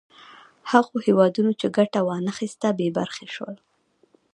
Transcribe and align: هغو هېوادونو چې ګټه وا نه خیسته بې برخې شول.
هغو 0.71 0.95
هېوادونو 1.05 1.51
چې 1.59 1.67
ګټه 1.77 1.99
وا 2.07 2.17
نه 2.27 2.31
خیسته 2.37 2.67
بې 2.77 2.87
برخې 2.97 3.27
شول. 3.35 3.55